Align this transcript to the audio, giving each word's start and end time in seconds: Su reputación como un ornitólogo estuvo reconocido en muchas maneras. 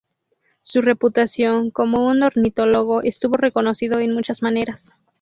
Su 0.61 0.81
reputación 0.81 1.69
como 1.69 2.07
un 2.07 2.23
ornitólogo 2.23 3.03
estuvo 3.03 3.37
reconocido 3.37 3.99
en 3.99 4.15
muchas 4.15 4.41
maneras. 4.41 4.89